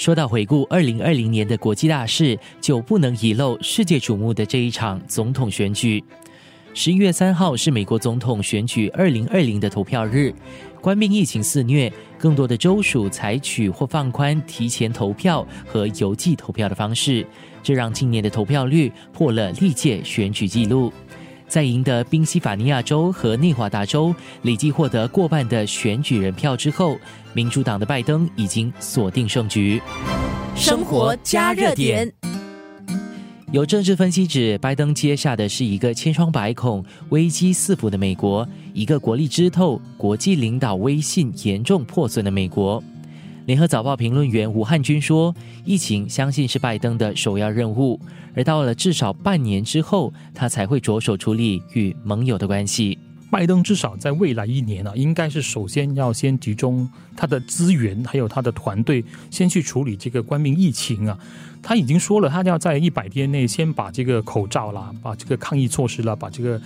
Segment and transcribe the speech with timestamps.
[0.00, 6.02] 说到回顾二零二零年的国际大事，就不能遗漏世界瞩目的这一场总统选举。
[6.72, 10.32] 十一月三号是美国总统选举二零二零的投票日，
[10.80, 17.26] 官兵疫情肆虐，更多的州属采取或放宽提前投票和邮寄投票的方式，
[17.62, 20.90] 这让今年的投票率破了历届选举纪录。
[21.50, 26.96] 在赢得宾夕法尼亚州和内华达州累计获得过半的选举人票之后，
[27.34, 29.82] 民主党的拜登已经锁定胜局。
[30.54, 32.10] 生活加热点。
[33.50, 42.80] 有政治分析指，拜登接下的是一个千疮百孔、危机四伏的美国，一个国力之透、国际领导威信严重破损的美国。
[43.50, 45.34] 联合早报评论员吴汉军说
[45.66, 47.98] ：“疫情相信是拜登的首要任务，
[48.32, 52.96] 而到了至少半年之后，他才会着手处理与盟友的关系。”
[53.28, 61.18] 拜登至少在未来一年呢，应该是首先要先集中他的资源，还有他的团队，先去处理这个官兵疫情啊。
[61.60, 66.60] 他已经说了，他要在一百天内先把这个口罩啦，把这个抗疫措施啦，把这个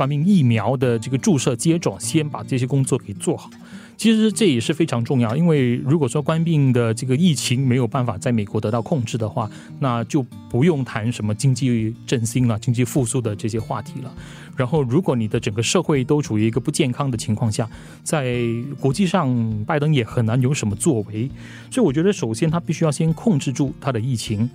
[0.00, 3.50] 冠病疫苗的这个注射接种，先把这些工作给做好。
[3.98, 14.10] 其实这也是非常重要，因为如果说冠病的这个疫情没有办法在美国得到控制的话，那就不用谈什么经济振兴了、经济复苏的这些话题了。
[14.56, 17.68] 然后，如果你的整个社会都处于一个不健康的情况下，
[18.02, 18.38] 在
[18.80, 19.28] 国际上，
[19.66, 21.30] 拜登也很难有什么作为。
[21.70, 24.48] 所以，我觉得首先他必须要先控制住他的疫情，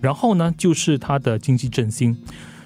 [0.00, 2.16] 然后呢，就是他的经济振兴。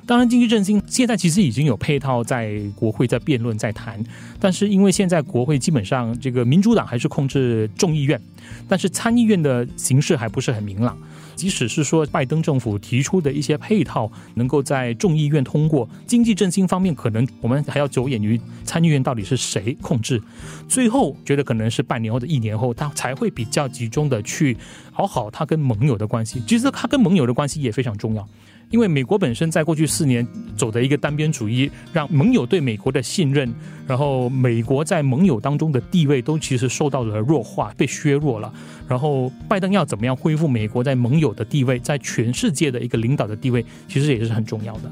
[0.07, 4.01] 当然，经济振兴现在其实已经有配套，在国会在辩论在谈，
[4.39, 8.21] 但是因为现在国会基本上这个民主党还是控制众议院，
[8.69, 10.97] 但是参议院的形势还不是很明朗。
[11.34, 20.23] 即使是说拜登政府提出的一些配套能够在众议院通过，经济振兴方面可能我们还要着眼于参议院到底是谁控制。
[20.69, 24.57] 最后觉得可能是半年或者一年后，他才会比较集中的去
[24.93, 26.41] 好好他跟盟友的关系。
[26.47, 28.27] 其实他跟盟友的关系也非常重要。
[28.70, 33.53] 因为美国本身在过去四年走的一个单边主义，让盟友对美国的信任，
[33.87, 38.53] 然后美国在盟友当中的地位都其实受到了弱化，被削弱了。
[38.88, 44.91] 然后拜登要怎么样恢复美国在盟友的地位，在全世界的一个领导的地位，其实也是很重要的。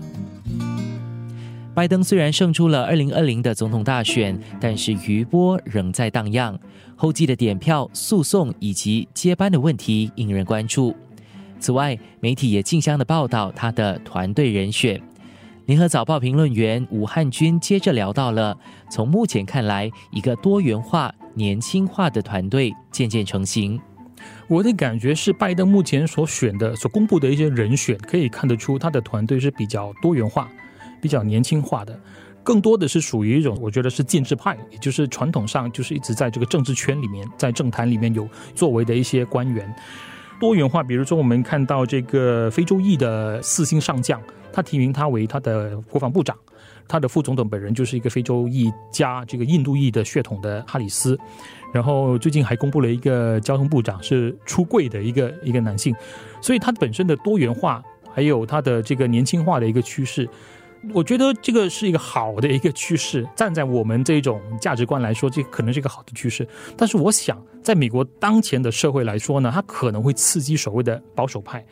[1.75, 6.56] 拜登虽然胜出了二零二零的总统大选，但是余波仍在荡漾，
[6.95, 10.95] 后继的点票、诉讼以及接班的问题引人关注。
[11.59, 15.01] 此外，媒体也竞相的报道他的团队人选。
[15.67, 18.55] 联合早报评论员吴汉军接着聊到了，
[18.91, 23.81] 从目前看来，一个多元化、年轻化的团队渐渐成型。
[24.47, 30.51] 我的感觉是，拜登目前所选的、所公布的一些人选，可以看得出他的团队是比较多元化、
[31.01, 31.99] 比较年轻化的，
[32.43, 39.75] 更多的是属于一种，我觉得是建制派，也就是传统上就是一直在这个政治圈里面、在政坛里面有作为的一些官员。
[40.41, 44.21] 多元化，比如说我们看到这个非洲裔的四星上将，
[44.53, 46.37] 他提名他为他的国防部长，
[46.87, 51.19] 他的副总统本人就是一个非洲裔加这个印度裔的血统的哈里斯，
[51.73, 55.94] 然后最近还公布了一个交通部长是出柜的一个一个男性，
[56.41, 60.28] 所以他本身的多元化，还有他的这个年轻化的一个趋势。
[60.93, 66.47] 我觉得这个是一个好的一个趋势，站在我们这种价值观来说，这可能是一个好的趋势。
[66.77, 71.65] 但是，我想在美国当前的社会来说呢，它可能会刺激所谓的保守派，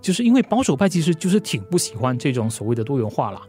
[0.00, 3.40] 就是因为保守派其实就是挺不喜欢这种所谓的多元化了，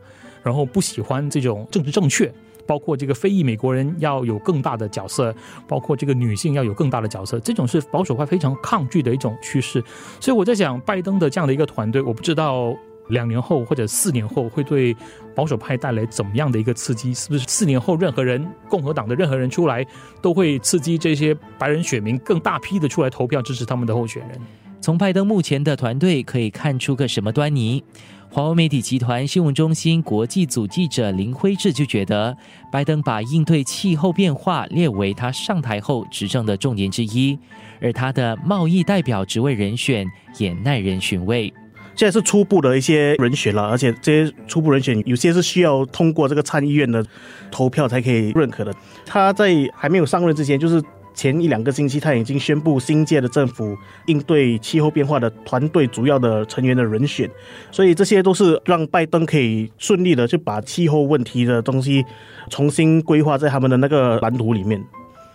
[0.41, 2.33] 然后不喜欢这种政治正确，
[2.65, 5.35] 包括这个非裔美国人要有更大的角色，
[5.67, 9.83] 包括这个女性要有更大的角色，这种是保守派非常抗拒的一种趋势。
[10.19, 12.75] 所以我在想，拜登的这样的一个团队，我不知道。
[13.09, 14.95] 两年后或者四年后会对
[15.35, 17.13] 保守派带来怎么样的一个刺激？
[17.13, 19.85] 是不是四年后任何人共和党的任何人出来
[20.21, 24.39] 都会刺激这些白人选民更大批的出来投票支持他们的候选人？
[24.81, 27.83] 从拜登目前的团队可以看出个什么端倪？
[28.31, 32.37] 华为媒体集团新闻中心国际组记者林辉志就觉得，
[32.71, 37.37] 拜登把应对气候变化列为他上台后执政的重点之一，
[37.81, 40.07] 而他的贸易代表职位人选
[40.37, 41.51] 也耐人寻味。
[41.99, 47.05] 现在是初步的一些人选了，而且这些初步人选有些是需要通过这个参议院的
[47.51, 48.73] 投票才可以认可的。
[49.05, 50.81] 他在还没有上任之前，就是
[51.13, 53.75] 前一两个星期，他已经宣布新届的政府
[54.05, 57.29] 应对气候变化的团队主要的成员的人选，
[57.69, 62.05] 所以这些都是让拜登可以顺利的去把气候问题的东西
[62.49, 64.81] 重新规划在他们的那个蓝图里面。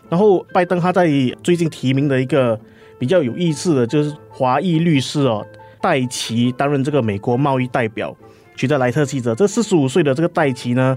[0.08, 1.06] 然后，拜登他在
[1.42, 2.58] 最近提名的一个
[2.98, 5.46] 比较有意思的就是华裔律师哦。
[5.84, 8.16] 戴奇担任这个美国贸易代表，
[8.56, 9.34] 取得莱特记者。
[9.34, 10.96] 这四十五岁的这个戴奇呢，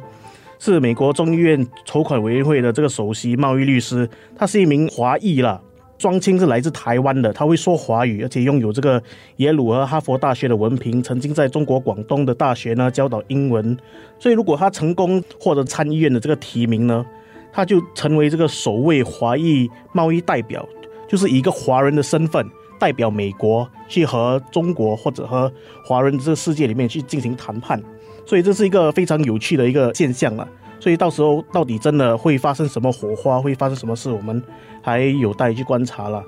[0.59, 4.09] 是美国众议院筹款委员会的这个首席贸易律师。
[4.37, 5.61] 他是一名华裔了，
[5.97, 9.03] 庄青是来自台湾的，他会说华语，而且拥有这个
[9.37, 13.77] 耶鲁和哈佛大学的文凭，曾经在中国广东的大学呢教导英文。
[14.17, 17.05] 所以，如果他成功获得参议院的这个提名呢，
[17.51, 20.65] 他就成为这个首位华裔贸易代表，
[21.09, 25.51] 就是以一个华人的身份代表美国去和中国或者和
[25.85, 27.81] 华人这个世界里面去进行谈判。
[28.25, 30.47] 所以，这是一个非常有趣的一个现象了。
[30.79, 34.41] 所以到时候到底真的会发生什么火花，会发生什么事，我们
[34.81, 36.23] 还有待去观察了。